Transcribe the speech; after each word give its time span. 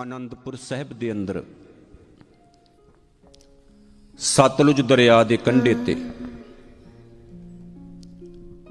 ਆਨੰਦਪੁਰ 0.00 0.56
ਸਾਹਿਬ 0.56 0.98
ਦੇ 0.98 1.12
ਅੰਦਰ, 1.12 1.42
ਸਤਲੁਜ 4.18 4.80
ਦਰਿਆ 4.80 5.24
ਦੇ 5.24 5.36
ਕੰਢੇ 5.36 5.74
ਤੇ 5.74 5.96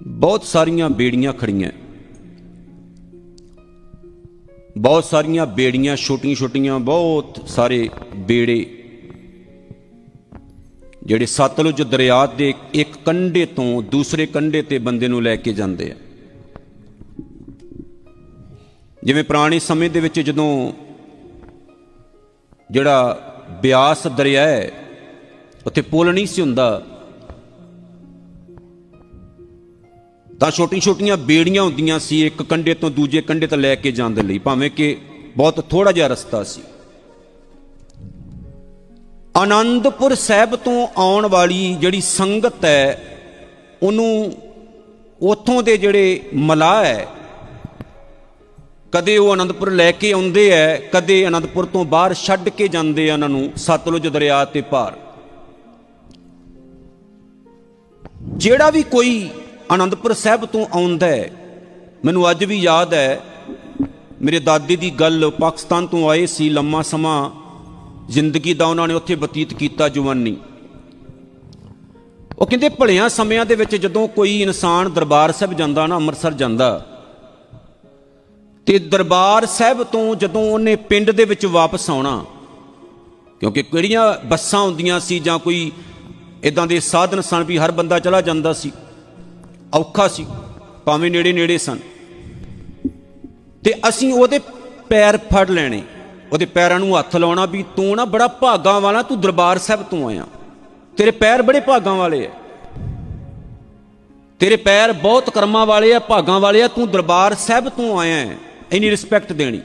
ਬਹੁਤ 0.08 0.44
ਸਾਰੀਆਂ 0.44 0.90
ਬੇੜੀਆਂ 0.90 1.34
ਖੜੀਆਂ। 1.34 1.72
ਬਹੁਤ 4.78 5.04
ਸਾਰੀਆਂ 5.04 5.46
ਬੇੜੀਆਂ, 5.46 5.96
ਛੋਟੀਆਂ-ਛੋਟੀਆਂ, 5.96 6.80
ਬਹੁਤ 6.80 7.44
ਸਾਰੇ 7.48 7.90
ਬੇੜੇ 8.16 8.77
ਜਿਹੜੇ 11.04 11.26
ਸਤਲੁਜ 11.26 11.82
ਦਰਿਆ 11.82 12.26
ਦੇ 12.26 12.54
ਇੱਕ 12.74 12.98
ਕੰਢੇ 13.06 13.46
ਤੋਂ 13.46 13.82
ਦੂਸਰੇ 13.82 14.26
ਕੰਢੇ 14.26 14.62
ਤੇ 14.62 14.78
ਬੰਦੇ 14.78 15.08
ਨੂੰ 15.08 15.24
ਲੈ 15.24 15.36
ਕੇ 15.36 15.54
ਜਾਂਦੇ 15.54 15.92
ਆ। 15.92 15.96
ਜਿਵੇਂ 19.04 19.24
ਪੁਰਾਣੇ 19.24 19.60
ਸਮੇਂ 19.60 19.90
ਦੇ 19.90 20.00
ਵਿੱਚ 20.00 20.20
ਜਦੋਂ 20.20 20.74
ਜਿਹੜਾ 22.72 22.98
ਬਿਆਸ 23.62 24.08
ਦਰਿਆ 24.08 24.48
ਹੈ, 24.48 24.72
ਉੱਥੇ 25.66 25.82
ਪੁਲ 25.82 26.14
ਨਹੀਂ 26.14 26.26
ਸੀ 26.26 26.42
ਹੁੰਦਾ, 26.42 26.86
ਤਾਂ 30.40 30.52
ਛੋਟੀ 30.52 30.80
ਛੋਟੀਆਂ 30.80 31.18
ਬੇੜੀਆਂ 31.18 31.64
ਹੁੰਦੀਆਂ 31.64 32.00
ਸੀ, 32.00 32.26
ਇੱਕ 32.26 32.44
ਕੰਡੇ 32.44 32.74
ਤੋਂ 32.74 32.92
ਦੂਜੇ 32.92 33.22
ਕੰਡੇ 33.22 33.48
ਤੇ 33.48 33.58
ਲੈ 33.58 33.76
ਕੇ 33.76 33.92
ਜਾਣ 33.92 34.10
ਦੇ 34.10 34.24
ਲਈ, 34.24 34.38
ਭਾਵੇਂ 34.38 34.70
ਕਿ 34.72 34.98
ਬਹੁਤ 35.38 35.66
ਥੋੜਾ 35.70 35.92
ਜਿਹਾ 35.92 36.08
ਰਸਤਾ 36.08 36.44
ਸੀ। 36.44 36.62
ਆਨੰਦਪੁਰ 39.38 40.14
ਸਾਹਿਬ 40.16 40.56
ਤੋਂ 40.56 40.88
ਆਉਣ 40.98 41.26
ਵਾਲੀ 41.26 41.74
ਜਿਹੜੀ 41.74 42.00
ਸੰਗਤ 42.02 42.66
ਹੈ, 42.66 43.18
ਉਹਨੂੰ 43.84 44.34
ਉਥੋਂ 45.22 45.62
ਦੇ 45.64 45.78
ਜਿਹੜੇ 45.78 46.20
ਮਲਾਹ 46.34 46.84
ਹੈ, 46.86 47.08
ਕਦੇ 48.92 49.18
ਉਹ 49.18 49.32
ਆਨੰਦਪੁਰ 49.32 49.72
ਲੈ 49.72 49.92
ਕੇ 49.92 50.12
ਆਉਂਦੇ 50.12 50.50
ਐ 50.52 50.78
ਕਦੇ 50.94 51.24
ਆਨੰਦਪੁਰ 51.26 51.66
ਤੋਂ 51.66 51.86
ਬਾਹਰ 51.86 52.14
ਛੱਡ 52.14 52.50
ਕੇ 52.50 52.68
ਜਾਂਦੇ 52.68 53.10
ਆ 53.10 53.14
ਉਹਨਾਂ 53.14 53.30
ਨੂੰ 53.30 53.50
ਸਤਲੁਜ 53.58 54.08
ਦਰਿਆ 54.08 54.44
ਤੇ 54.46 54.62
ਪਾਰ। 54.62 54.98
ਜਿਹੜਾ 58.38 58.70
ਵੀ 58.70 58.84
ਕੋਈ 58.92 59.30
ਆਨੰਦਪੁਰ 59.72 60.14
ਸਾਹਿਬ 60.14 60.46
ਤੋਂ 60.46 60.66
ਆਉਂਦਾ 60.74 61.08
ਹੈ, 61.08 61.32
ਮੈਨੂੰ 62.06 62.30
ਅੱਜ 62.32 62.44
ਵੀ 62.44 62.60
ਯਾਦ 62.60 62.94
ਹੈ, 62.94 63.20
ਮੇਰੇ 64.22 64.40
ਦਾਦੇ 64.40 64.76
ਦੀ 64.76 64.90
ਗੱਲ 65.00 65.30
ਪਾਕਿਸਤਾਨ 65.40 65.88
ਤੋਂ 65.88 66.10
ਆਏ 66.10 66.26
ਸੀ 66.26 66.50
ਲੰਮਾ 66.50 66.82
ਸਮਾਂ 66.82 67.20
ਜ਼ਿੰਦਗੀ 68.10 68.54
ਦਾ 68.54 68.66
ਉਹਨਾਂ 68.66 68.88
ਨੇ 68.88 68.94
ਉੱਥੇ 68.94 69.16
ਬਤੀਤ 69.16 69.54
ਕੀਤਾ 69.54 69.90
ਜਵਾਨੀ। 69.90 70.36
ਉਹ 72.40 72.48
ਕਹਿੰਦੇ 72.48 72.70
ਭਲਿਆਂ 72.70 73.10
ਸਮਿਆਂ 73.10 73.46
ਦੇ 73.46 73.56
ਵਿੱਚ 73.56 73.76
ਜਦੋਂ 73.76 74.08
ਕੋਈ 74.08 74.42
ਇਨਸਾਨ 74.42 74.92
ਦਰਬਾਰ 74.94 75.32
ਸਾਹਿਬ 75.32 75.54
ਜਾਂਦਾ 75.54 75.88
ਨਾ, 75.88 75.96
ਅੰਮ੍ਰਿਤਸਰ 75.96 76.34
ਜਾਂਦਾ, 76.34 76.70
ਤੇ 78.66 78.80
ਦਰਬਾਰ 78.80 79.46
ਸਾਹਿਬ 79.46 79.84
ਤੋਂ 79.84 80.16
ਜਦੋਂ 80.16 80.42
ਉਹਨੇ 80.52 80.76
ਪਿੰਡ 80.76 81.12
ਦੇ 81.12 81.26
ਵਿੱਚ 81.26 81.46
ਵਾਪਸ 81.46 81.90
ਆਉਣਾ, 81.90 82.26
ਕਿਉਂਕਿ 83.40 83.64
ਕਿਹੜੀਆਂ 83.64 84.14
ਬੱਸਾਂ 84.26 84.62
ਹੁੰਦੀਆਂ 84.62 85.00
ਸੀ 85.00 85.20
ਜਾਂ 85.20 85.40
ਕੋਈ 85.40 85.72
ਇਦਾਂ 86.44 86.68
ਦੇ 86.68 86.80
ਸਾਧਨ 86.80 87.22
ਸਨ 87.22 87.44
ਵੀ 87.44 87.58
ਹਰ 87.58 87.72
ਬੰਦਾ 87.72 88.00
ਚਲਾ 88.00 88.22
ਜਾਂਦਾ 88.22 88.54
ਸੀ, 88.54 88.72
ਔਖਾ 89.74 90.08
ਸੀ, 90.08 90.26
ਭਾਵੇਂ 90.86 91.12
ਨੇੜੇ 91.12 91.34
ਨੇੜੇ 91.34 91.58
ਸਨ। 91.58 91.80
ਤੇ 93.64 93.74
ਅਸੀਂ 93.90 94.14
ਉਹਦੇ 94.14 94.40
ਪੈਰ 94.90 95.18
ਫੜ 95.18 95.50
ਲੈਣੇ। 95.50 95.84
ਉਹਦੇ 96.32 96.46
ਪੈਰਾਂ 96.46 96.80
ਨੂੰ 96.80 97.00
ਹੱਥ 97.00 97.16
ਲਾਉਣਾ 97.16 97.46
ਵੀ 97.46 97.66
ਤੂੰ 97.76 97.96
ਨਾ 97.96 98.06
ਬੜਾ 98.06 98.28
ਭਾਗਾਂ 98.28 98.82
ਵਾਲਾ, 98.82 99.02
ਤੂੰ 99.02 99.22
ਦਰਬਾਰ 99.22 99.58
ਸਾਹਿਬ 99.58 99.84
ਤੋਂ 99.84 100.10
ਆਇਆ। 100.10 100.26
ਤੇਰੇ 100.98 101.12
ਪੈਰ 101.12 101.42
ਬੜੇ 101.42 101.60
ਭਾਗਾਂ 101.60 101.96
ਵਾਲੇ 101.96 102.26
ਐ 102.26 102.30
ਤੇਰੇ 104.40 104.56
ਪੈਰ 104.56 104.94
ਬਹੁਤ 104.94 105.30
ਕਰਮਾਂ 105.30 105.66
ਵਾਲੇ 105.66 105.94
ਆ, 105.94 106.00
ਭਾਗਾਂ 106.00 106.40
ਵਾਲੇ 106.40 106.64
ਆ, 106.64 106.68
ਤੂੰ 106.68 106.92
ਦਰਬਾਰ 106.92 107.36
ਸਾਹਿਬ 107.36 107.70
ਤੋਂ 107.70 108.00
ਆਇਆ 108.00 108.16
ਹੈ। 108.16 108.38
ਇਨੀ 108.72 108.92
ਰਿਸਪੈਕਟ 108.92 109.34
ਦੇਣੀ। 109.34 109.62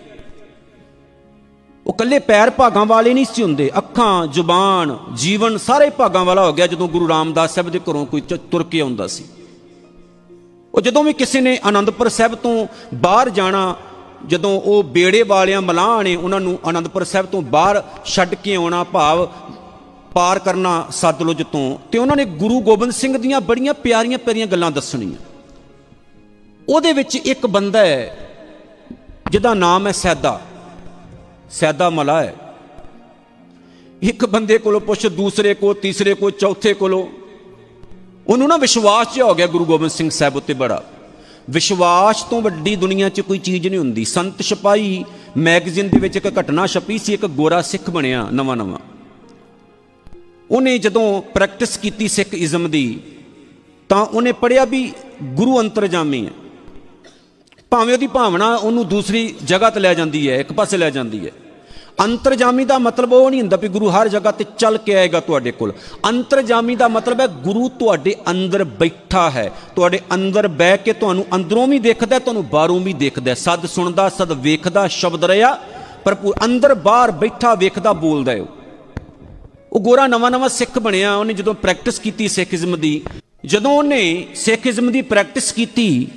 ਉਹ 1.87 1.93
ਕੱਲੇ 1.93 2.19
ਪੈਰ 2.19 2.51
ਭਾਗਾਂ 2.51 2.87
ਵਾਲੇ 2.87 3.15
ਨਹੀਂ 3.15 3.25
ਸੀ 3.25 3.43
ਹੁੰਦੇ। 3.43 3.71
ਅੱਖਾਂ, 3.78 4.27
ਜ਼ੁਬਾਨ, 4.27 4.99
ਜੀਵਨ 5.15 5.59
ਸਾਰੇ 5.59 5.91
ਭਾਗਾਂ 5.91 6.25
ਵਾਲਾ 6.25 6.47
ਹੋ 6.47 6.53
ਗਿਆ 6.53 6.67
ਜਦੋਂ 6.67 6.89
ਗੁਰੂ 6.89 7.09
ਰਾਮਦਾਸ 7.09 7.55
ਸਾਹਿਬ 7.55 7.71
ਦੇ 7.71 7.78
ਘਰੋਂ 7.78 8.06
ਕੋਈ 8.06 8.21
ਤੁਰ 8.21 8.62
ਕੇ 8.62 8.81
ਆਉਂਦਾ 8.81 9.06
ਸੀ। 9.06 9.25
ਉਹ 10.75 10.81
ਜਦੋਂ 10.81 11.05
ਵੀ 11.05 11.12
ਕਿਸੇ 11.12 11.41
ਨੇ 11.41 11.59
ਆਨੰਦਪੁਰ 11.65 12.09
ਸਾਹਿਬ 12.09 12.34
ਤੋਂ 12.34 12.67
ਬਾਹਰ 12.95 13.31
ਜਾਣਾ 13.31 13.77
ਜਦੋਂ 14.27 14.60
ਉਹ 14.60 14.83
ਬੇੜੇ 14.83 15.22
ਵਾਲਿਆਂ 15.22 15.62
ਮਲਾਹ 15.62 16.03
ਨੇ 16.03 16.16
ਉਹਨਾਂ 16.16 16.41
ਨੂੰ 16.41 16.59
ਆਨੰਦਪੁਰ 16.65 17.05
ਸਾਹਿਬ 17.05 17.27
ਤੋਂ 17.27 17.43
ਬਾਹਰ 17.43 17.83
ਛੱਡ 18.05 18.34
ਕੇ 18.34 18.55
ਆਉਣਾ 18.55 18.84
ਭਾਵ 18.84 19.27
ਪਾਰ 20.12 20.38
ਕਰਨਾ 20.38 20.87
ਸਤਲੁਜ 20.91 21.43
ਤੋਂ, 21.53 21.78
ਤੇ 21.93 21.99
ਉਹਨਾਂ 21.99 22.16
ਨੇ 22.16 22.25
ਗੁਰੂ 22.25 22.60
ਗੋਬਿੰਦ 22.60 22.93
ਸਿੰਘ 22.93 23.19
ਦੀਆਂ 23.19 23.41
ਬੜੀਆਂ 23.41 23.75
ਪਿਆਰੀਆਂ 23.75 24.19
ਪਿਆਰੀਆਂ 24.19 24.47
ਗੱਲਾਂ 24.47 24.71
ਦੱਸਣੀਆਂ। 24.71 25.19
ਉਹਦੇ 26.69 26.93
ਵਿੱਚ 26.93 27.16
ਇੱਕ 27.16 27.47
ਬੰਦਾ 27.47 27.78
ਹੈ, 27.78 28.31
ਜਿਹਦਾ 29.31 29.55
ਨਾਮ 29.55 29.87
ਹੈ 29.87 29.93
ਸੈਦਾ। 29.93 30.41
ਸੈਦਾ 31.50 31.91
ਮਲਾ 31.91 32.22
ਹੈ। 32.22 32.34
ਇੱਕ 34.03 34.27
ਬੰਦੇ 34.27 34.59
ਕੋਲੋਂ 34.59 34.81
ਪੁੱਛ, 34.81 35.06
ਦੂਸਰੇ 35.06 35.54
ਕੋ 35.54 35.72
ਤੀਸਰੇ 35.72 36.15
ਕੋ 36.15 36.31
ਚੌਥੇ 36.31 36.75
ਕੋਲੋਂ। 36.75 37.06
ਉਹਨੂੰ 38.28 38.49
ਨਾ 38.49 38.56
ਵਿਸ਼ਵਾਸ 38.56 39.15
ਜਿਹਾ 39.15 39.27
ਹੋ 39.27 39.34
ਗਿਆ 39.34 39.47
ਗੁਰੂ 39.47 39.65
ਗੋਬਿੰਦ 39.65 39.91
ਸਿੰਘ 39.91 40.10
ਸਾਹਿਬ 40.10 40.37
ਉੱਤੇ 40.37 40.54
ਬੜਾ। 40.54 40.83
ਵਿਸ਼ਵਾਸ 41.50 42.22
ਤੋਂ 42.22 42.42
ਵੱਡੀ 42.42 42.76
ਦੁਨੀਆ 42.76 43.08
'ਚ 43.08 43.20
ਕੋਈ 43.20 43.38
ਚੀਜ਼ 43.38 43.69
ਨਹੀਂ 43.69 43.78
ਹੁੰਦੀ। 43.78 44.04
ਸੰਤ 44.04 44.42
ਛਪਾਈ 44.42 45.04
ਮੈਗਜ਼ੀਨ 45.36 45.88
ਦੇ 45.88 45.98
ਵਿੱਚ 45.98 46.16
ਇੱਕ 46.16 46.41
ਘਟਨਾ 46.41 46.66
ਛਪੀ 46.66 46.98
ਸੀ, 46.98 47.14
ਇੱਕ 47.14 47.26
ਗੋਰਾ 47.26 47.62
ਸਿੱਖ 47.62 47.91
ਬਣਿਆ 47.91 48.28
ਨਵਾਂ 48.32 48.56
ਨਵਾਂ। 48.56 48.78
ਉਹਨੇ 50.50 50.78
ਜਦੋਂ 50.78 51.22
ਪ੍ਰੈਕਟਿਸ 51.22 51.76
ਕੀਤੀ 51.76 52.08
ਸਿੱਖ 52.08 52.34
ਇਜ਼ਮ 52.34 52.70
ਦੀ, 52.70 53.00
ਤਾਂ 53.88 54.06
ਉਹਨੇ 54.06 54.32
ਪੜਿਆ 54.32 54.64
ਵੀ 54.64 54.92
ਗੁਰੂ 55.22 55.60
ਅੰਤਰਜਾਮੀ 55.60 56.26
ਹੈ। 56.26 56.30
ਭਾਵੇਂ 57.70 57.94
ਉਹਦੀ 57.94 58.06
ਭਾਵਨਾ 58.06 58.54
ਉਹਨੂੰ 58.54 58.88
ਦੂਸਰੀ 58.88 59.34
ਜਗ੍ਹਾ 59.44 59.70
ਤੇ 59.70 59.80
ਲੈ 59.80 59.94
ਜਾਂਦੀ 59.94 60.30
ਹੈ, 60.30 60.36
ਇੱਕ 60.36 60.53
ਪਾਸੇ 60.53 60.76
ਲੈ 60.76 60.91
ਜਾਂਦੀ 60.91 61.26
ਹੈ। 61.26 61.32
ਅੰਤਰਜਾਮੀ 62.00 62.64
ਦਾ 62.64 62.78
ਮਤਲਬ 62.78 63.12
ਉਹ 63.12 63.30
ਨਹੀਂ 63.30 63.41
ਹੁੰਦਾ 63.41 63.56
ਵੀ 63.56 63.69
ਗੁਰੂ 63.69 63.91
ਹਰ 63.91 64.08
ਜਗ੍ਹਾ 64.08 64.32
ਤੇ 64.32 64.44
ਚੱਲ 64.58 64.78
ਕੇ 64.78 64.94
ਆਏਗਾ 64.94 65.20
ਤੁਹਾਡੇ 65.20 65.53
ਕੋਲ। 65.53 65.72
ਅੰਤਰਜਾਮੀ 66.08 66.76
ਦਾ 66.76 66.88
ਮਤਲਬ 66.88 67.20
ਹੈ 67.20 67.26
ਗੁਰੂ 67.26 67.69
ਤੁਹਾਡੇ 67.69 68.14
ਅੰਦਰ 68.30 68.64
ਬੈਠਾ 68.64 69.30
ਹੈ। 69.30 69.53
ਤੁਹਾਡੇ 69.76 70.00
ਅੰਦਰ 70.14 70.48
ਬਹਿ 70.48 70.78
ਕੇ 70.78 70.92
ਤੁਹਾਨੂੰ 70.92 71.26
ਅੰਦਰੋਂ 71.34 71.66
ਵੀ 71.66 71.78
ਦੇਖਦਾ, 71.78 72.19
ਤੁਹਾਨੂੰ 72.19 72.48
ਬਾਹਰੋਂ 72.48 72.80
ਵੀ 72.80 72.92
ਦੇਖਦਾ। 72.92 73.34
ਸਦ 73.34 73.66
ਸੁਣਦਾ, 73.66 74.08
ਸਦ 74.08 74.32
ਵੇਖਦਾ, 74.32 74.86
ਸ਼ਬਦ 74.88 75.25
ਰਿਆ 75.25 75.58
ਪਰ 76.04 76.16
ਅੰਦਰ 76.44 76.75
ਬਾਹਰ 76.75 77.10
ਬੈਠਾ, 77.10 77.54
ਵੇਖਦਾ, 77.54 77.92
ਬੋਲਦਾ 77.92 78.32
ਹੈ 78.32 78.41
ਉਹ। 78.41 79.80
ਗੋਰਾ 79.80 80.06
ਨਵਾਂ 80.06 80.30
ਨਵਾਂ 80.30 80.48
ਸਿੱਖ 80.48 80.78
ਬਣਿਆ, 80.78 81.14
ਉਹਨੇ 81.14 81.34
ਜਦੋਂ 81.34 81.54
ਪ੍ਰੈਕਟਿਸ 81.54 81.98
ਕੀਤੀ 81.98 82.28
ਸਿੱਖੀਜ਼ਮ 82.28 82.78
ਦੀ, 82.80 83.03
ਜਦੋਂ 83.47 83.70
ਉਹਨੇ 83.70 84.26
ਸਿੱਖੀਜ਼ਮ 84.34 84.92
ਦੀ 84.92 85.03
ਪ੍ਰੈਕਟਿਸ 85.03 85.53
ਕੀਤੀ, 85.53 86.09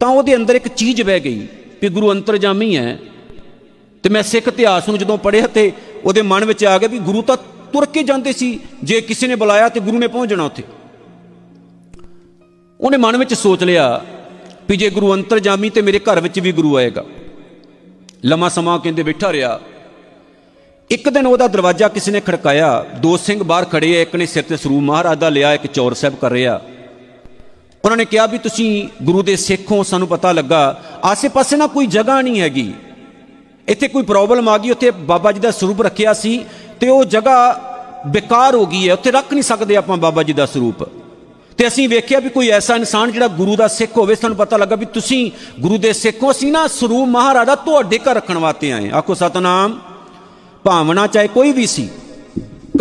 ਤਾਂ 0.00 0.08
ਉਹਦੇ 0.08 0.36
ਅੰਦਰ 0.36 0.54
ਇੱਕ 0.54 0.68
ਚੀਜ਼ 0.68 1.02
ਬਹਿ 1.02 1.20
ਗਈ 1.20 1.46
ਕਿ 1.80 1.88
ਗੁਰੂ 1.88 2.12
ਅੰਤਰਜਾਮੀ 2.12 2.76
ਹੈ। 2.76 2.98
ਤੇ 4.04 4.10
ਮੈਂ 4.10 4.22
ਸਿੱਖ 4.22 4.48
ਇਤਿਹਾਸ 4.48 4.88
ਨੂੰ 4.88 4.98
ਜਦੋਂ 4.98 5.18
ਪੜ੍ਹਿਆ 5.18 5.46
ਤੇ 5.46 5.72
ਉਹਦੇ 6.04 6.22
ਮਨ 6.22 6.44
ਵਿੱਚ 6.44 6.64
ਆ 6.64 6.78
ਗਿਆ 6.78 6.88
ਵੀ 6.88 6.98
ਗੁਰੂ 6.98 7.22
ਤਾਂ 7.22 7.36
ਤੁਰ 7.72 7.86
ਕੇ 7.86 8.02
ਜਾਂਦੇ 8.02 8.32
ਸੀ, 8.32 8.60
ਜੇ 8.84 9.00
ਕਿਸੇ 9.00 9.26
ਨੇ 9.26 9.34
ਬੁਲਾਇਆ 9.34 9.68
ਤੇ 9.68 9.80
ਗੁਰੂ 9.80 9.98
ਨੇ 9.98 10.06
ਪਹੁੰਚਣਾ 10.06 10.44
ਉੱਥੇ। 10.44 10.62
ਉਹਨੇ 12.80 12.96
ਮਨ 12.96 13.16
ਵਿੱਚ 13.16 13.34
ਸੋਚ 13.34 13.64
ਲਿਆ 13.64 14.04
ਵੀ 14.68 14.76
ਜੇ 14.76 14.90
ਗੁਰੂ 14.90 15.14
ਅੰਤਰਜਾਮੀ 15.14 15.70
ਤੇ 15.70 15.82
ਮੇਰੇ 15.82 15.98
ਘਰ 15.98 16.20
ਵਿੱਚ 16.20 16.40
ਵੀ 16.40 16.52
ਗੁਰੂ 16.52 16.76
ਆਏਗਾ। 16.76 17.04
ਲੰਮਾ 18.24 18.48
ਸਮਾਂ 18.48 18.78
ਕਹਿੰਦੇ 18.78 19.02
ਬੈਠਾ 19.02 19.32
ਰਿਹਾ। 19.32 19.60
ਇੱਕ 20.90 21.08
ਦਿਨ 21.08 21.26
ਉਹਦਾ 21.26 21.48
ਦਰਵਾਜ਼ਾ 21.48 21.88
ਕਿਸੇ 21.88 22.12
ਨੇ 22.12 22.20
ਖੜਕਾਇਆ। 22.20 22.86
ਦੋ 22.98 23.16
ਸਿੰਘ 23.16 23.42
ਬਾਹਰ 23.42 23.64
ਖੜੇ 23.64 23.98
ਆ, 23.98 24.02
ਇੱਕ 24.02 24.16
ਨੇ 24.16 24.26
ਸਿਰ 24.26 24.42
ਤੇ 24.42 24.56
ਸਰੂਪ 24.56 24.82
ਮਹਾਰਾਜ 24.82 25.18
ਦਾ 25.18 25.28
ਲਿਆ, 25.28 25.54
ਇੱਕ 25.54 25.66
ਚੌਰ 25.66 25.94
ਸਾਹਿਬ 25.94 26.14
ਕਰ 26.14 26.30
ਰਿਹਾ। 26.30 26.60
ਉਹਨਾਂ 27.84 27.96
ਨੇ 27.96 28.04
ਕਿਹਾ 28.04 28.26
ਵੀ 28.26 28.38
ਤੁਸੀਂ 28.38 28.88
ਗੁਰੂ 29.02 29.22
ਦੇ 29.22 29.36
ਸਿੱਖ 29.36 29.70
ਹੋ, 29.70 29.82
ਸਾਨੂੰ 29.82 30.08
ਪਤਾ 30.08 30.32
ਲੱਗਾ। 30.32 30.82
ਆਸੇ-ਪਾਸੇ 31.04 31.56
ਨਾ 31.56 31.66
ਕੋਈ 31.66 31.86
ਜਗ੍ਹਾ 31.86 32.22
ਨਹੀਂ 32.22 32.40
ਹੈਗੀ। 32.40 32.72
ਇੱਥੇ 33.68 33.88
ਕੋਈ 33.88 34.02
ਪ੍ਰੋਬਲਮ 34.02 34.48
ਆ 34.48 34.56
ਗਈ, 34.58 34.70
ਉੱਥੇ 34.70 34.90
ਬਾਬਾ 34.90 35.32
ਜੀ 35.32 35.40
ਦਾ 35.40 35.50
ਸਰੂਪ 35.50 35.80
ਰੱਖਿਆ 35.82 36.12
ਸੀ 36.14 36.44
ਤੇ 36.80 36.88
ਉਹ 36.88 37.04
ਜਗ੍ਹਾ 37.06 37.38
ਬੇਕਾਰ 38.06 38.54
ਹੋ 38.54 38.66
ਗਈ 38.66 38.88
ਹੈ, 38.88 38.92
ਉੱਥੇ 38.94 39.10
ਰੱਖ 39.10 39.32
ਨਹੀਂ 39.32 39.42
ਸਕਦੇ 39.42 39.76
ਆਪਾਂ 39.76 39.96
ਬਾਬਾ 39.96 40.22
ਜੀ 40.22 40.32
ਦਾ 40.32 40.46
ਸਰੂਪ। 40.46 40.84
ਤੇ 41.58 41.66
ਅਸੀਂ 41.66 41.88
ਵੇਖਿਆ 41.88 42.18
ਵੀ 42.20 42.28
ਕੋਈ 42.28 42.48
ਐਸਾ 42.50 42.76
ਇਨਸਾਨ 42.76 43.12
ਜਿਹੜਾ 43.12 43.28
ਗੁਰੂ 43.30 43.56
ਦਾ 43.56 43.68
ਸਿੱਖ 43.68 43.96
ਹੋਵੇ, 43.96 44.14
ਸਾਨੂੰ 44.14 44.36
ਪਤਾ 44.36 44.56
ਲੱਗਾ 44.56 44.76
ਵੀ 44.76 44.86
ਤੁਸੀਂ 44.86 45.30
ਗੁਰੂ 45.60 45.78
ਦੇ 45.78 45.92
ਸਿੱਖ 45.92 46.22
ਹੋ 46.22 46.30
ਅਸੀਂ 46.30 46.52
ਨਾ 46.52 46.66
ਸਰੂਪ 46.68 47.08
ਮਹਾਰਾਜਾ 47.08 47.54
ਤੁਹਾਡੇ 47.56 47.98
ਘਰ 47.98 48.14
ਰੱਖਣ 48.14 48.38
ਵਾਸਤੇ 48.38 48.72
ਆਏ 48.72 48.90
ਆਖੋ, 48.90 49.14
ਸਤਨਾਮ, 49.14 49.78
ਭਾਵਨਾ 50.64 51.06
ਚਾਹੇ 51.06 51.28
ਕੋਈ 51.28 51.52
ਵੀ 51.52 51.66
ਸੀ, 51.66 51.88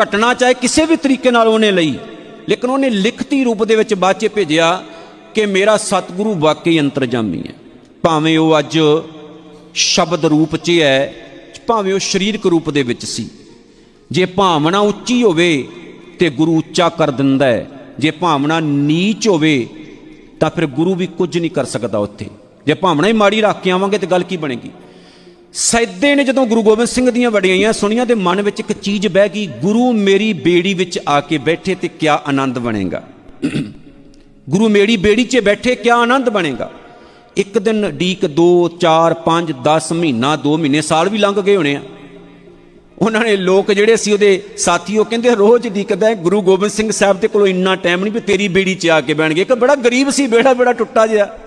ਘਟਨਾ 0.02 0.34
ਚਾਹੇ 0.34 0.54
ਕਿਸੇ 0.54 0.86
ਵੀ 0.86 0.96
ਤਰੀਕੇ 0.96 1.32
ਨਾਲ 1.32 1.48
ਉਹਨੇ 1.48 1.72
ਲਈ, 1.72 1.98
ਲੇਕਿਨ 2.50 2.70
ਉਹਨੇ 2.70 2.90
ਲਿਖਤੀ 2.90 3.44
ਰੂਪ 3.44 3.64
ਦੇ 3.64 3.76
ਵਿੱਚ 3.76 3.94
ਬਾਚੇ 3.96 4.28
ਭੇਜਿਆ 4.28 4.82
ਕਿ 5.34 5.46
ਮੇਰਾ 5.46 5.78
ਸਤਿਗੁਰੂ 5.80 6.34
ਵਾਕਈ 6.40 6.80
ਅੰਤਰਜਾਮੀ 6.80 7.40
ਹੈ। 7.40 7.54
ਭਾਵੇਂ 8.04 8.38
ਉਹ 8.38 8.58
ਅੱਜ 8.60 8.80
ਸ਼ਬਦ 9.76 10.26
ਰੂਪ 10.26 10.56
'ਚ 10.56 10.72
ਹੈ 10.80 11.14
ਭਾਵੇਂ 11.68 11.94
ਉਹ 11.94 12.00
ਸਰੀਰਕ 12.00 12.46
ਰੂਪ 12.46 12.70
ਦੇ 12.70 12.84
ਵਿੱਚ 12.84 13.06
ਸੀ। 13.06 13.30
ਜੇ 14.12 14.26
ਭਾਵਨਾ 14.26 14.80
ਉੱਚੀ 14.80 15.24
ਹੋਵੇ 15.24 15.68
ਤੇ 16.20 16.30
ਗੁਰੂ 16.30 16.58
ਉੱਚਾ 16.58 16.90
ਕਰ 16.90 17.12
ਦਿੰਦਾ 17.12 17.46
ਹੈ। 17.46 17.70
ਜੇ 18.00 18.12
ਭਾਵਨਾ 18.12 18.60
ਨੀਚ 18.60 19.28
ਹੋਵੇ 19.28 19.68
ਤਾਂ 20.40 20.50
ਫਿਰ 20.50 20.66
ਗੁਰੂ 20.66 20.96
ਵੀ 20.96 21.08
ਕੁਝ 21.08 21.38
ਨਹੀਂ 21.38 21.52
ਕਰ 21.52 21.66
ਸਕਦਾ 21.66 21.98
ਉੱਥੇ। 21.98 22.26
ਜੇ 22.66 22.74
ਭਾਵਨਾ 22.74 23.08
ਹੀ 23.08 23.14
ਮਾੜੀ 23.14 23.42
ਰੱਖ 23.42 23.62
ਕੇ 23.62 23.72
ਆਵਾਂਗੇ 23.72 23.98
ਤੇ 23.98 24.08
ਗੱਲ 24.08 24.24
ਕੀ 24.24 24.38
ਬਣੇਗੀ? 24.38 24.70
ਸੈਦੇ 25.54 26.16
ਨੇ 26.16 26.24
ਜਦੋਂ 26.24 26.48
ਗੁਰੂ 26.48 26.64
ਗੋਬਿੰਦ 26.64 26.88
ਸਿੰਘ 26.88 27.12
ਦੀਆਂ 27.12 27.32
ਵਡਿਆਈਆਂ 27.32 27.74
ਸੁਣੀਆਂ 27.74 28.06
ਤੇ 28.06 28.16
ਮਨ 28.16 28.42
ਵਿੱਚ 28.42 28.60
ਇੱਕ 28.60 28.72
ਚੀਜ਼ 28.74 29.08
ਬਹਿ 29.08 29.30
ਗਈ, 29.30 29.48
ਗੁਰੂ 29.48 29.92
ਮੇਰੀ 29.92 30.34
ਬੇੜੀ 30.34 30.74
ਵਿੱਚ 30.74 31.00
ਆ 31.08 31.22
ਕੇ 31.22 31.38
ਬੈਠੇ 31.38 31.76
ਤੇ 31.76 31.88
ਕਿਆ 31.88 32.22
ਆਨੰਦ 32.26 32.60
ਬਣੇਗਾ? 32.60 33.08
ਗੁਰੂ 34.50 34.70
ਮੇਰੀ 34.70 34.98
ਬੇੜੀ 34.98 35.24
'ਚ 35.24 35.40
ਬੈਠੇ 35.40 35.76
ਕਿਆ 35.76 35.96
ਆਨੰਦ 35.96 36.30
ਬਣੇਗਾ? 36.30 36.72
ਇੱਕ 37.38 37.58
ਦਿਨ 37.58 37.90
ਡੀਕ 37.90 38.26
2 38.26 38.70
4 38.82 39.14
5 39.14 39.54
10 39.64 39.94
ਮਹੀਨਾ 39.94 40.36
2 40.36 40.58
ਮਹੀਨੇ, 40.58 40.82
ਸਾਲ 40.82 41.10
ਵੀ 41.10 41.18
ਲੰਘ 41.18 41.42
ਗਏ 41.42 41.56
ਹੋਣੇ 41.56 41.76
ਆ। 41.76 41.82
ਉਹਨਾਂ 43.00 43.22
ਨੇ 43.22 43.38
ਲੋਕ 43.38 43.72
ਜਿਹੜੇ 43.72 43.96
ਸੀ 43.96 44.14
ਉਹਦੇ 44.14 44.44
ਸਾਥੀ, 44.58 44.98
ਉਹ 44.98 45.06
ਕਹਿੰਦੇ 45.06 45.36
ਰੋਜ਼ 45.36 45.68
ਡੀਕਦਾ 45.68 46.08
ਹੈ, 46.08 46.16
ਗੁਰੂ 46.16 46.42
ਗੋਬਿੰਦ 46.42 46.72
ਸਿੰਘ 46.72 46.92
ਸਾਹਿਬ 46.92 47.20
ਦੇ 47.20 47.28
ਕੋਲੋਂ 47.28 47.48
ਇੰਨਾ 47.48 47.76
ਟਾਈਮ 47.76 48.04
ਨਹੀਂ 48.04 48.14
ਵੀ 48.14 48.20
ਤੇਰੀ 48.20 48.48
ਬੇੜੀ 48.48 48.76
'ਚ 48.76 48.90
ਆ 48.90 49.02
ਕੇ 49.02 49.14
ਬਹਿਣਗੇ। 49.14 49.42
ਇੱਕ 49.42 49.54
ਬੜਾ 49.54 49.76
ਗਰੀਬ 49.76 50.10
ਸੀ, 50.10 50.28
ਬੇੜਾ 50.28 50.54
ਬੜਾ 50.54 50.74
ਟੁੱਟਾ 50.74 51.08
ਜਿਹਾ। 51.08 51.38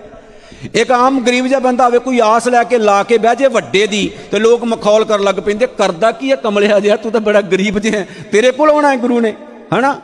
ਇੱਕ 0.75 0.93
ਆਮ 0.93 1.21
ਗਰੀਬ 1.21 1.47
ਜਿਹਾ 1.47 1.59
ਬੰਦਾ 1.59 1.85
ਹੋਵੇ 1.85 1.99
ਕੋਈ 1.99 2.21
ਆਸ 2.25 2.49
ਲੈ 2.49 2.65
ਕੇ 2.65 2.79
ਲਾ 2.79 3.03
ਕੇ 3.03 3.19
ਬਹਿ 3.19 3.37
ਜੇ 3.37 3.47
ਵੱਡੇ 3.47 3.87
ਦੀ, 3.87 4.11
ਤੇ 4.31 4.39
ਲੋਕ 4.39 4.65
ਮਖੌਲ 4.65 5.05
ਕਰਨ 5.05 5.25
ਲੱਗ 5.25 5.35
ਪੈਂਦੇ, 5.35 5.67
ਕਰਦਾ 5.67 6.13
ਕੀ 6.13 6.31
ਹੈ 6.31 6.37
ਕਮਲਿਆ 6.37 6.81
ਜਿਹਾ? 6.81 6.97
ਤੂੰ 6.97 7.13
ਤਾਂ 7.13 7.21
ਬੜਾ 7.21 7.41
ਗਰੀਬ 7.41 7.79
ਜਿਹਾ 7.79 8.05
ਤੇਰੇ 8.33 8.51
ਕੋਲ 8.51 8.71
ਆਉਣਾ 8.71 8.91
ਹੈ 8.91 8.97
ਗੁਰੂ 8.97 9.21
ਨੇ। 9.21 9.35
ਹਨਾ? 9.79 10.01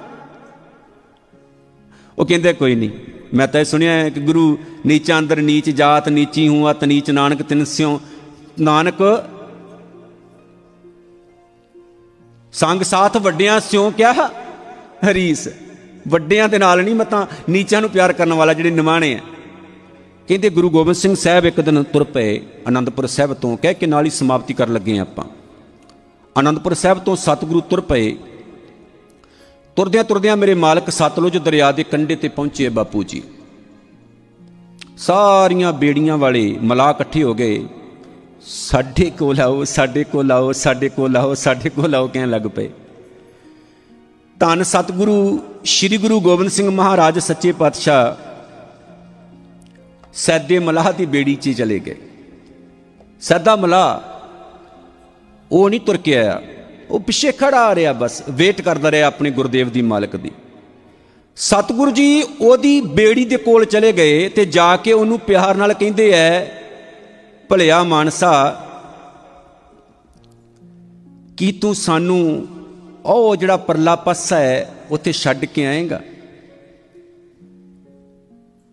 ਉਹ 2.19 2.26
ਕਹਿੰਦੇ, 2.26 2.52
ਕੋਈ 2.52 2.75
ਨਹੀਂ। 2.75 2.90
ਮੈਂ 3.34 3.49
ਤਾਂ 3.49 3.61
ਇਹ 3.61 3.64
ਸੁਣਿਆ 3.64 3.93
ਹੈ 3.93 4.11
ਕਿ 4.11 4.20
ਗੁਰੂ 4.20 4.58
ਨੀਚਾ 4.87 5.19
ਅੰਦਰ 5.19 5.37
ਨੀਚ 5.37 5.70
ਜਾਤ 5.70 6.08
ਨੀਚੀ 6.08 6.49
ਹੂੰ 6.49 6.70
ਅਤ 6.70 6.84
ਨੀਚ 6.84 7.11
ਨਾਨਕ 7.11 7.43
ਤਿਨ 7.43 7.64
ਸਿਉ। 7.64 8.00
ਨਾਨਕ 8.61 9.29
ਸੰਗ 12.52 12.82
ਸਾਥ 12.82 13.17
ਵੱਡਿਆਂ 13.17 13.61
ਸਿਉ 13.61 13.90
ਕਿਆ 13.90 14.12
ਹਰੀਸ। 15.11 15.49
ਵੱਡਿਆਂ 16.08 16.49
ਦੇ 16.49 16.58
ਨਾਲ 16.58 16.84
ਨਹੀਂ 16.84 16.94
ਮਤਾਂ 16.94 17.26
ਨੀਚਾਂ 17.50 17.81
ਨੂੰ 17.81 17.90
ਪਿਆਰ 17.90 18.12
ਕਰਨ 18.12 18.32
ਵਾਲਾ 18.32 18.52
ਜਿਹੜੇ 18.52 18.70
ਨਿਮਾਣੇ 18.70 19.14
ਆ 19.14 19.20
ਕਹਿੰਦੇ 20.28 20.50
ਗੁਰੂ 20.50 20.70
ਗੋਬਿੰਦ 20.70 20.96
ਸਿੰਘ 20.96 21.14
ਸਾਹਿਬ 21.14 21.46
ਇੱਕ 21.46 21.61
ਦਿਨ 21.61 21.82
ਤੁਰ 21.82 22.05
ਪਏ 22.05 22.40
ਆਨੰਦਪੁਰ 22.69 23.06
ਸਾਹਿਬ 23.06 23.35
ਤੋਂ, 23.35 23.56
ਕਹਿ 23.56 23.75
ਕੇ 23.75 23.87
ਨਾਲ 23.87 24.05
ਹੀ 24.05 24.11
ਸਮਾਪਤੀ 24.11 24.55
ਕਰਨ 24.55 24.73
ਲੱਗੇ 24.73 24.99
ਆਪਾਂ। 24.99 25.25
ਆਨੰਦਪੁਰ 26.38 26.75
ਸਾਹਿਬ 26.75 26.99
ਤੋਂ 26.99 27.17
ਸਤਿਗੁਰੂ 27.17 27.61
ਤੁਰ 27.61 27.81
ਪਏ। 27.81 28.17
ਤੁਰਦਿਆਂ 29.76 30.04
ਤੁਰਦਿਆਂ 30.04 30.36
ਮੇਰੇ 30.36 30.54
ਮਾਲਕ 30.54 30.90
ਸਤਲੁਜ 30.90 31.36
ਦਰਿਆ 31.36 31.72
ਦੇ 31.72 31.84
ਕੰਢੇ 31.84 32.16
ਤੇ 32.16 32.28
ਪਹੁੰਚੇ 32.28 32.69
ਬਾਪੂ 32.69 33.02
ਜੀ। 33.02 33.22
ਸਾਰੀਆਂ 34.96 35.72
ਬੇੜੀਆਂ 35.72 36.19
ਵਾਲੇ 36.19 36.58
ਮਲਾ 36.62 36.90
ਇਕੱਠੇ 36.90 37.22
ਹੋ 37.22 37.34
ਗਏ। 37.34 37.66
ਸਾਡੇ 38.46 39.10
ਕੋਲ 39.10 39.40
ਆਓ, 39.40 39.64
ਸਾਡੇ 39.64 40.04
ਕੋਲ 40.04 40.32
ਆਓ, 40.32 40.52
ਸਾਡੇ 40.52 40.88
ਕੋਲ 40.88 41.16
ਆਓ, 41.16 41.34
ਸਾਡੇ 41.34 41.70
ਕੋਲ 41.70 41.94
ਆਓ 41.94 42.08
ਕਹਿਣ 42.08 42.30
ਲੱਗ 42.30 42.42
ਪਏ। 42.42 42.70
ਧੰਨ 44.40 44.62
ਸਤਿਗੁਰੂ, 44.62 45.44
ਸ੍ਰੀ 45.64 45.96
ਗੁਰੂ 45.96 46.20
ਗੋਬਿੰਦ 46.20 46.50
ਸਿੰਘ 46.50 46.70
ਮਹਾਰਾਜ 46.70 47.18
ਸੱਚੇ 47.18 47.52
ਪਾਤਸ਼ਾਹ 47.52 48.14
ਸੈਦੇ 50.14 50.58
ਮਲਾਹ 50.58 50.92
ਦੀ 50.92 51.06
ਬੇੜੀ 51.06 51.34
'ਚ 51.34 51.50
ਚਲੇ 51.50 51.78
ਗਏ। 51.78 51.96
ਸਦਾ 53.20 53.56
ਮਲਾਹ 53.56 54.00
ਉਹ 55.52 55.70
ਨਹੀਂ 55.70 55.80
ਤੁਰ 55.80 55.96
ਕੇ 55.96 56.18
ਆਇਆ। 56.18 56.42
ਉਹ 56.92 57.00
ਪਿੱਛੇ 57.00 57.32
ਖੜਾ 57.32 57.60
ਆ 57.66 57.74
ਰਿਹਾ 57.74 57.92
ਬਸ, 57.92 58.22
ਵੇਟ 58.30 58.60
ਕਰਦਾ 58.60 58.90
ਰਿਹਾ 58.90 59.06
ਆਪਣੇ 59.06 59.30
ਗੁਰਦੇਵ 59.30 59.70
ਦੀ 59.70 59.82
ਮਾਲਕ 59.82 60.16
ਦੀ। 60.16 60.30
ਸਤਿਗੁਰੂ 61.36 61.90
ਜੀ 61.90 62.22
ਉਹਦੀ 62.22 62.80
ਬੇੜੀ 62.80 63.24
ਦੇ 63.24 63.36
ਕੋਲ 63.36 63.64
ਚਲੇ 63.64 63.92
ਗਏ 63.92 64.28
ਤੇ 64.28 64.44
ਜਾ 64.46 64.76
ਕੇ 64.76 64.92
ਉਹਨੂੰ 64.92 65.18
ਪਿਆਰ 65.18 65.56
ਨਾਲ 65.56 65.72
ਕਹਿੰਦੇ 65.72 66.10
ਐ, 66.10 66.44
ਭਲਿਆ 67.50 67.82
ਮਾਨਸਾ, 67.84 68.32
ਕੀ 71.36 71.52
ਤੂੰ 71.52 71.74
ਸਾਨੂੰ 71.74 72.46
ਉਹ 73.04 73.36
ਜਿਹੜਾ 73.36 73.56
ਪਰਲਾ 73.56 73.96
ਪਾਸਾ 73.96 74.38
ਹੈ 74.38 74.70
ਉੱਥੇ 74.90 75.12
ਛੱਡ 75.12 75.44
ਕੇ 75.44 75.66
ਆਏਗਾ? 75.66 76.00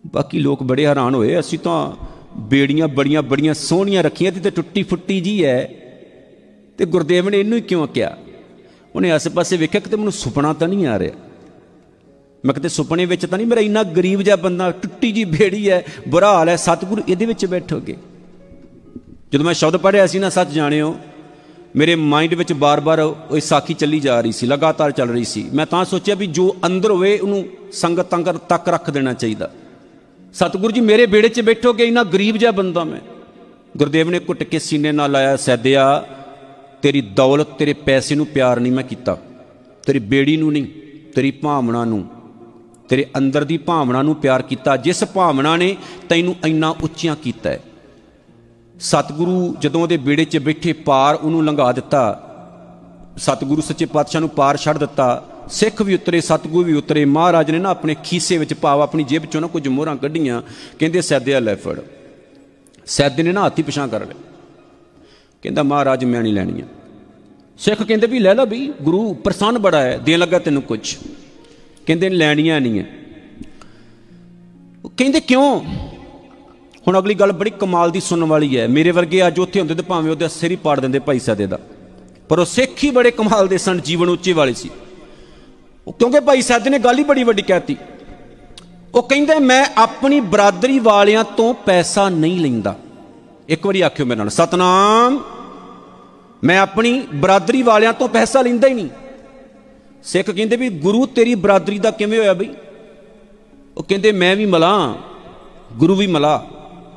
ਬਾਕੀ 0.04 0.38
ਲੋਕ 0.38 0.62
ਬੜੇ 0.62 0.86
ਹੈਰਾਨ 0.86 1.14
ਹੋਏ, 1.14 1.38
ਅਸੀਂ 1.40 1.58
ਤਾਂ 1.58 1.92
ਬੇੜੀਆਂ 2.40 2.88
ਬੜੀਆਂ 2.88 3.22
ਬੜੀਆਂ 3.22 3.54
ਸੋਹਣੀਆਂ 3.54 4.02
ਰੱਖੀਆਂ 4.02 4.32
ਤੇ 4.32 4.50
ਟੁੱਟੀ 4.50 4.82
ਫੁੱਟੀ 4.82 5.20
ਜੀ 5.20 5.44
ਹੈ 5.44 5.68
ਤੇ 6.80 6.86
ਗੁਰਦੇਵ 6.86 7.28
ਨੇ 7.28 7.40
ਇਹਨੂੰ 7.40 7.56
ਹੀ 7.56 7.62
ਕਿਉਂ 7.62 7.88
ਕਿਹਾ 7.88 8.16
ਉਹਨੇ 8.94 9.10
ਆਸ-ਪਾਸੇ 9.12 9.56
ਵੇਖਿਆ 9.56 9.80
ਕਿ 9.80 9.90
ਤੇ 9.90 9.96
ਮੈਨੂੰ 9.96 10.12
ਸੁਪਨਾ 10.12 10.52
ਤਾਂ 10.52 10.68
ਨਹੀਂ 10.68 10.86
ਆ 10.86 10.98
ਰਿਹਾ। 10.98 11.14
ਮੈਂ 12.44 12.54
ਕਿਤੇ 12.54 12.68
ਸੁਪਨੇ 12.68 13.04
ਵਿੱਚ 13.04 13.26
ਤਾਂ 13.26 13.38
ਨਹੀਂ, 13.38 13.46
ਮੇਰਾ 13.46 13.60
ਇੰਨਾ 13.60 13.82
ਗਰੀਬ 13.82 14.22
ਜਿਹਾ 14.22 14.36
ਬੰਦਾ, 14.36 14.70
ਟੁੱਟੀ 14.70 15.12
ਜੀ 15.12 15.24
ਬੇੜੀ 15.24 15.70
ਹੈ, 15.70 15.84
ਬੁਰਾ 16.08 16.32
ਹਾਲ 16.32 16.48
ਹੈ, 16.48 16.56
ਸਤਿਗੁਰੂ 16.56 17.02
ਇਹਦੇ 17.08 17.26
ਵਿੱਚ 17.26 17.46
ਬੈਠੋਗੇ? 17.46 17.96
ਜਦੋਂ 19.32 19.44
ਮੈਂ 19.44 19.54
ਸ਼ਬਦ 19.54 19.76
ਪੜ੍ਹਿਆ 19.76 20.06
ਸੀ 20.06 20.18
ਨਾ, 20.18 20.28
ਸੱਚ 20.28 20.48
ਜਾਣਿਓ, 20.48 20.96
ਮੇਰੇ 21.76 21.94
ਮਾਈਂਡ 21.94 22.34
ਵਿੱਚ 22.34 22.52
ਬਾਰ-ਬਾਰ 22.52 23.00
ਉਹ 23.00 23.40
ਸਾਖੀ 23.40 23.74
ਚੱਲੀ 23.74 24.00
ਜਾ 24.00 24.20
ਰਹੀ 24.20 24.32
ਸੀ, 24.32 24.46
ਲਗਾਤਾਰ 24.46 24.90
ਚੱਲ 24.90 25.08
ਰਹੀ 25.08 25.24
ਸੀ। 25.24 25.50
ਮੈਂ 25.54 25.66
ਤਾਂ 25.66 25.84
ਸੋਚਿਆ 25.84 26.14
ਵੀ 26.14 26.26
ਜੋ 26.26 26.56
ਅੰਦਰ 26.66 26.90
ਹੋਵੇ, 26.90 27.18
ਉਹਨੂੰ 27.18 27.44
ਸੰਗਤ 27.72 28.02
ਤੰਗਰ 28.02 28.36
ਤੱਕ 28.36 28.68
ਰੱਖ 28.68 28.90
ਦੇਣਾ 28.90 29.12
ਚਾਹੀਦਾ। 29.12 29.50
ਸਤਿਗੁਰੂ 30.34 30.72
ਜੀ, 30.72 30.80
ਮੇਰੇ 30.80 31.06
ਬੇੜੇ 31.06 31.28
'ਚ 31.28 31.40
ਬੈਠੋਗੇ, 31.40 31.84
ਇੰਨਾ 31.84 32.04
ਗਰੀਬ 32.04 32.36
ਜਿਹਾ 32.36 32.50
ਬੰਦਾ 32.50 32.84
ਮੈਂ। 32.84 33.00
ਗੁਰਦੇਵ 33.76 34.10
ਨੇ 34.10 34.18
ਘੁੱਟ 34.18 34.42
ਕੇ 34.42 34.58
ਸੀਨੇ 34.58 34.92
ਨਾਲ 34.92 35.12
ਲਾਇਆ, 35.12 35.36
ਸੈਦਿਆ 35.36 36.04
ਤੇਰੀ 36.82 37.00
ਦੌਲਤ, 37.00 37.46
ਤੇਰੇ 37.46 37.72
ਪੈਸੇ 37.72 38.14
ਨੂੰ 38.14 38.26
ਪਿਆਰ 38.26 38.60
ਨਹੀਂ 38.60 38.72
ਮੈਂ 38.72 38.84
ਕੀਤਾ। 38.84 39.18
ਤੇਰੀ 39.86 39.98
ਬੇੜੀ 39.98 40.36
ਨੂੰ 40.36 40.52
ਨਹੀਂ, 40.52 40.66
ਤੇਰੀ 41.14 41.30
ਭਾਵਨਾ 41.30 41.84
ਨੂੰ। 41.84 42.04
ਤੇਰੇ 42.88 43.06
ਅੰਦਰ 43.18 43.44
ਦੀ 43.44 43.58
ਭਾਵਨਾ 43.58 44.02
ਨੂੰ 44.02 44.14
ਪਿਆਰ 44.14 44.42
ਕੀਤਾ। 44.42 44.76
ਜਿਸ 44.76 45.04
ਭਾਵਨਾ 45.04 45.56
ਨੇ 45.56 45.76
ਤੈਨੂੰ 46.08 46.36
ਇੰਨਾ 46.46 46.74
ਉੱਚੀਆਂ 46.82 47.16
ਕੀਤਾ 47.16 47.50
ਹੈ। 47.50 47.60
ਸਤਿਗੁਰੂ 48.80 49.56
ਜਦੋਂ 49.60 49.82
ਉਹਦੇ 49.82 49.96
ਬੇੜੇ 49.96 50.24
'ਚ 50.24 50.38
ਬੈਠੇ 50.38 50.72
ਪਾਰ 50.72 51.14
ਉਹਨੂੰ 51.14 51.44
ਲੰਘਾ 51.44 51.72
ਦਿੱਤਾ। 51.72 52.26
ਸਤਿਗੁਰੂ 53.16 53.62
ਸੱਚੇ 53.62 53.86
ਪਾਤਸ਼ਾਹ 53.86 54.20
ਨੂੰ 54.20 54.28
ਪਾਰ 54.28 54.56
ਛੱਡ 54.56 54.78
ਦਿੱਤਾ। 54.78 55.26
ਸਿੱਖ 55.50 55.82
ਵੀ 55.82 55.94
ਉਤਰੇ, 55.94 56.20
ਸਤਿਗੁਰੂ 56.20 56.64
ਵੀ 56.64 56.72
ਉਤਰੇ। 56.72 57.04
ਮਹਾਰਾਜ 57.04 57.50
ਨੇ 57.50 57.58
ਨਾ 57.58 57.68
ਆਪਣੇ 57.68 57.96
ਖੀਸੇ 58.04 58.38
ਵਿੱਚ 58.38 58.54
ਪਾਵਾ 58.54 58.82
ਆਪਣੀ 58.82 59.04
ਜੇਬ 59.04 59.24
ਚੋਂ 59.24 59.40
ਨਾ 59.40 59.46
ਕੁਝ 59.46 59.68
ਮੋਹਰਾਂ 59.68 59.96
ਕੱਢੀਆਂ। 59.96 60.42
ਕਹਿੰਦੇ 60.78 61.00
ਸੈਦਿਆ 61.00 61.40
ਲੈ 61.40 61.54
ਫੜ। 61.54 61.80
ਸੈਦੇ 62.86 63.22
ਨੇ 63.22 63.32
ਨਾ 63.32 63.40
ਹਾਥੀ 63.40 63.62
ਪਿਛਾਂ 63.62 63.88
ਕਰ 63.88 64.06
ਲਿਆ 64.06 64.14
ਕਹਿੰਦਾ, 65.42 65.62
ਮਹਾਰਾਜ, 65.62 66.04
ਮੈਂ 66.04 66.22
ਨਹੀਂ 66.22 66.32
ਲੈਣੀਆਂ। 66.32 66.66
ਸਿੱਖ 67.58 67.82
ਕਹਿੰਦੇ 67.82 68.06
ਵੀ, 68.06 68.18
ਲੈ 68.18 68.34
ਲੈ 68.34 68.44
ਵੀ 68.44 68.72
ਗੁਰੂ 68.82 69.14
ਪ੍ਰਸੰਨ 69.14 69.58
ਬੜਾ 69.58 69.82
ਹੈ, 69.82 69.98
ਦੇਣ 69.98 70.18
ਲੱਗਾ 70.18 70.38
ਤੈਨੂੰ 70.38 70.62
ਕੁਝ 70.62 70.94
ਕਹਿੰਦੇ, 71.86 72.08
ਲੈਣੀਆਂ 72.08 72.60
ਨਹੀਂ 72.60 72.78
ਹੈ 72.78 72.86
ਕਹਿੰਦੇ, 74.96 75.20
ਕਿਉਂ? 75.20 75.60
ਹੁਣ 76.88 76.98
ਅਗਲੀ 76.98 77.14
ਗੱਲ 77.14 77.32
ਬੜੀ 77.32 77.50
ਕਮਾਲ 77.50 77.90
ਦੀ 77.90 78.00
ਸੁਣਨ 78.00 78.24
ਵਾਲੀ 78.24 78.58
ਹੈ 78.58 78.68
ਮੇਰੇ 78.68 78.90
ਵਰਗੇ 78.90 79.26
ਅੱਜ 79.26 79.38
ਉੱਥੇ 79.38 79.60
ਹੁੰਦੇ 79.60 79.74
ਤੇ 79.74 79.82
ਭਾਵੇਂ 79.82 80.10
ਉਹਦੇ 80.10 80.28
ਸਿਰ 80.28 80.50
ਹੀ 80.50 80.56
ਪਾੜ 80.56 80.80
ਦਿੰਦੇ 80.80 80.98
ਭਾਈ 80.98 81.18
ਸਾਦੇ 81.18 81.46
ਦਾ। 81.46 81.58
ਪਰ 82.28 82.38
ਉਹ 82.38 82.44
ਸਿੱਖ 82.44 82.84
ਹੀ 82.84 82.90
ਬੜੇ 82.90 83.10
ਕਮਾਲ 83.10 83.48
ਦੇ 83.48 83.58
ਸਨ, 83.58 83.80
ਜੀਵਨ 83.80 84.08
ਉੱਚੇ 84.08 84.32
ਵਾਲੇ 84.32 84.54
ਸੀ। 84.54 84.70
ਉਹ 85.86 85.92
ਕਿਉਂਕਿ 85.92 86.20
ਭਾਈ 86.20 86.42
ਸਾਦੇ 86.42 86.70
ਨੇ 86.70 86.78
ਗੱਲ 86.78 86.98
ਹੀ 86.98 87.04
ਬੜੀ 87.04 87.24
ਵੱਡੀ 87.24 87.42
ਕਹਿਤੀ। 87.42 87.76
ਉਹ 88.94 89.02
ਕਹਿੰਦੇ, 89.02 89.38
ਮੈਂ 89.38 89.66
ਆਪਣੀ 89.76 90.20
ਬਰਾਦਰੀ 90.20 90.78
ਵਾਲਿਆਂ 90.78 91.24
ਤੋਂ 91.24 91.54
ਪੈਸਾ 91.54 92.08
ਨਹੀਂ 92.08 92.40
ਲੈਂਦਾ। 92.40 92.76
ਇੱਕ 93.50 93.66
ਵਾਰੀ 93.66 93.80
ਆਖਿਓ 93.80 94.06
ਮੇਰੇ 94.06 94.18
ਨਾਲ, 94.18 94.28
ਸਤਨਾਮ, 94.28 95.22
ਮੈਂ 96.44 96.60
ਆਪਣੀ 96.60 97.06
ਬਰਾਦਰੀ 97.14 97.62
ਵਾਲਿਆਂ 97.62 97.92
ਤੋਂ 97.92 98.08
ਪੈਸਾ 98.08 98.42
ਲੈਂਦਾ 98.42 98.68
ਹੀ 98.68 98.74
ਨਹੀਂ। 98.74 98.88
ਸਿੱਖ 100.04 100.30
ਕਹਿੰਦੇ 100.30 100.56
ਵੀ, 100.56 100.68
ਗੁਰੂ, 100.68 101.06
ਤੇਰੀ 101.06 101.34
ਬਰਾਦਰੀ 101.34 101.78
ਦਾ 101.78 101.90
ਕਿਵੇਂ 101.90 102.18
ਹੋਇਆ 102.18 102.32
ਬਈ? 102.32 102.48
ਉਹ 103.76 103.82
ਕਹਿੰਦੇ, 103.82 104.12
ਮੈਂ 104.12 104.36
ਵੀ 104.36 104.46
ਮਲਾ, 104.46 104.94
ਗੁਰੂ 105.72 105.94
ਵੀ 105.94 106.06
ਮਲਾ, 106.06 106.46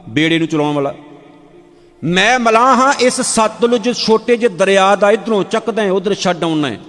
ਬੇੜੇ 0.09 0.39
ਨੂੰ 0.39 0.47
ਚਲਾਉਣ 0.47 0.75
ਵਾਲਾ। 0.75 0.95
ਮੈਂ 2.03 2.39
ਮਲਾ 2.39 2.75
ਹਾਂ, 2.75 2.93
ਇਸ 2.99 3.21
ਸਤਲੁਜ 3.21 3.97
ਛੋਟੇ 3.97 4.37
ਜਿਹੇ 4.37 4.55
ਦਰਿਆ 4.55 4.95
ਦਾ 4.95 5.11
ਇਧਰੋਂ 5.11 5.43
ਚੱਕਦਾ 5.43 5.83
ਉਧਰ 5.83 6.13
ਛੱਡ 6.13 6.43
ਆਉਣਾ 6.43 6.69
ਹੈ। 6.69 6.79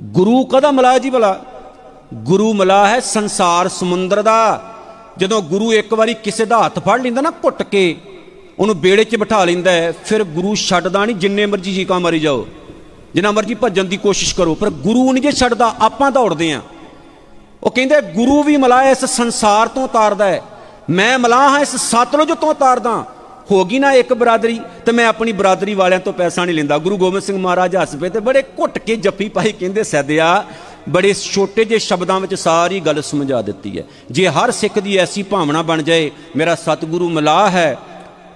ਗੁਰੂ 0.00 0.44
ਕਦਾ 0.44 0.70
ਮਲਾ 0.70 0.98
ਜੀ 0.98 1.10
ਭਲਾ? 1.10 1.44
ਗੁਰੂ 2.14 2.52
ਮਲਾ 2.52 2.88
ਹੈ 2.88 3.00
ਸੰਸਾਰ 3.00 3.68
ਸਮੁੰਦਰ 3.68 4.22
ਦਾ। 4.22 4.72
ਜਦੋਂ 5.18 5.42
ਗੁਰੂ 5.42 5.72
ਇੱਕ 5.72 5.94
ਵਾਰੀ 5.94 6.14
ਕਿਸੇ 6.14 6.44
ਦਾ 6.44 6.64
ਹੱਥ 6.66 6.78
ਫੜ 6.78 7.02
ਲੈਂਦਾ 7.02 7.20
ਨਾ, 7.20 7.30
ਘੁੱਟ 7.30 7.62
ਕੇ 7.62 7.96
ਉਹਨੂੰ 8.58 8.78
ਬੇੜੇ 8.80 9.04
'ਚ 9.04 9.16
ਬਿਠਾ 9.16 9.44
ਲੈਂਦਾ 9.44 9.70
ਹੈ, 9.70 9.92
ਫਿਰ 10.04 10.24
ਗੁਰੂ 10.24 10.54
ਛੱਡਦਾ 10.54 11.04
ਨਹੀਂ, 11.04 11.16
ਜਿੰਨੇ 11.16 11.46
ਮਰਜ਼ੀ 11.46 11.74
ਜੀਕਾ 11.74 11.98
ਮਾਰੀ 11.98 12.18
ਜਾਓ। 12.18 12.46
ਜਿੰਨਾ 13.14 13.30
ਮਰਜ਼ੀ 13.32 13.54
ਭੱਜਣ 13.54 13.84
ਦੀ 13.84 13.96
ਕੋਸ਼ਿਸ਼ 13.96 14.34
ਕਰੋ, 14.34 14.54
ਪਰ 14.54 14.70
ਗੁਰੂ 14.70 15.12
ਨਹੀਂ 15.12 15.22
ਜੇ 15.22 15.32
ਛੱਡਦਾ, 15.32 15.74
ਆਪਾਂ 15.80 16.10
ਦੌੜਦੇ 16.10 16.52
ਆਂ 16.52 16.60
ਉਹ 17.62 17.70
ਕਹਿੰਦੇ, 17.70 18.00
ਗੁਰੂ 18.14 18.42
ਵੀ 18.42 18.56
ਮਲਾ 18.56 18.82
ਇਸ 18.82 19.04
ਸੰਸਾਰ 19.04 19.68
ਤੋਂ 19.68 19.84
ਉਤਾਰਦਾ 19.84 20.26
ਹੈ। 20.26 20.42
ਮੈਂ 20.90 21.18
ਮਲਾ 21.18 21.48
ਹਾਂ 21.48 21.60
ਇਸ 21.60 21.76
ਸਤਲੁਜ 21.76 22.32
ਤੋਂ 22.32 22.50
ਉਤਾਰਦਾ 22.50 23.04
ਹੋ 23.50 23.64
ਗਈ 23.64 23.78
ਨਾ 23.78 23.92
ਇੱਕ 23.92 24.12
ਬਰਾਦਰੀ, 24.14 24.60
ਤੇ 24.86 24.92
ਮੈਂ 24.92 25.06
ਆਪਣੀ 25.06 25.32
ਬਰਾਦਰੀ 25.32 25.74
ਵਾਲਿਆਂ 25.74 26.00
ਤੋਂ 26.00 26.12
ਪੈਸਾ 26.12 26.44
ਨਹੀਂ 26.44 26.56
ਲੈਂਦਾ। 26.56 26.78
ਗੁਰੂ 26.78 26.96
ਗੋਬਿੰਦ 26.96 27.22
ਸਿੰਘ 27.22 27.38
ਮਹਾਰਾਜ 27.38 27.76
ਹੱਸ 27.76 27.94
ਪਏ 27.96 28.08
ਤੇ 28.08 28.20
ਬੜੇ 28.20 28.42
ਘੁੱਟ 28.42 28.78
ਕੇ 28.78 28.96
ਜੱਫੀ 28.96 29.28
ਪਾਈ 29.28 29.52
ਕਹਿੰਦੇ, 29.52 29.82
ਸੈਦਿਆ, 29.82 30.44
ਬੜੇ 30.88 31.12
ਛੋਟੇ 31.14 31.64
ਜਿਹੇ 31.64 31.78
ਸ਼ਬਦਾਂ 31.78 32.20
ਵਿੱਚ 32.20 32.34
ਸਾਰੀ 32.34 32.80
ਗੱਲ 32.80 33.02
ਸਮਝਾ 33.02 33.42
ਦਿੱਤੀ 33.42 33.78
ਹੈ। 33.78 33.84
ਜੇ 34.10 34.28
ਹਰ 34.28 34.50
ਸਿੱਖ 34.50 34.78
ਦੀ 34.78 34.96
ਐਸੀ 34.96 35.22
ਭਾਵਨਾ 35.22 35.62
ਬਣ 35.62 35.82
ਜਾਏ, 35.82 36.10
ਮੇਰਾ 36.36 36.54
ਸਤਿਗੁਰੂ 36.54 37.08
ਮਲਾਹ 37.08 37.50
ਹੈ 37.50 37.78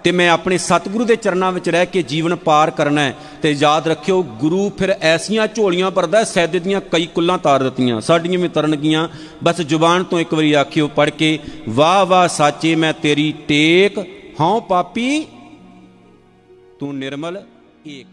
ਤੇ 0.06 0.12
ਮੈਂ 0.12 0.30
ਆਪਣੇ 0.30 0.58
ਸਤਿਗੁਰੂ 0.58 1.04
ਦੇ 1.04 1.16
ਚਰਨਾਂ 1.16 1.52
ਵਿੱਚ 1.52 1.68
ਰਹਿ 1.68 1.86
ਕੇ 1.86 2.02
ਜੀਵਨ 2.02 2.36
ਪਾਰ 2.36 2.70
ਕਰਨਾ 2.70 3.00
ਹੈ। 3.00 3.16
ਤੇ 3.42 3.52
ਯਾਦ 3.52 3.88
ਰੱਖਿਓ, 3.88 4.22
ਗੁਰੂ 4.22 4.70
ਫਿਰ 4.78 4.96
ਐਸੀਆਂ 5.00 5.46
ਝੋਲੀਆਂ 5.46 5.90
ਭਰਦਾ 5.90 6.25
ਸੈਦੇ 6.25 6.58
ਦੀਆਂ 6.58 6.80
ਕਈ 6.80 7.06
ਕੁੱਲਾਂ 7.06 7.38
ਤਾਰ 7.38 7.62
ਦਿੱਤੀਆਂ। 7.62 8.00
ਸਾਡੀਆਂ 8.00 8.38
ਵੀ 8.38 8.48
ਤਰਨਗੀਆਂ। 8.48 9.08
ਬਸ 9.44 9.60
ਜ਼ੁਬਾਨ 9.60 10.04
ਤੋਂ 10.04 10.20
ਇੱਕ 10.20 10.34
ਵਾਰੀ 10.34 10.52
ਆਖਿਓ 10.52 10.88
ਪੜ 10.88 11.10
ਕੇ, 11.10 11.38
ਵਾਹ 11.68 12.06
ਵਾਹ, 12.06 12.28
ਸਾਚੇ, 12.28 12.75
ਮੈਂ 12.75 12.92
ਤੇਰੀ 12.92 13.34
ਟੇਕ, 13.48 13.98
ਹਉ, 14.40 14.60
ਪਾਪੀ, 14.60 15.26
ਤੂੰ 16.80 16.96
ਨਿਰਮਲ 16.98 17.42
ਏਕ। 17.86 18.06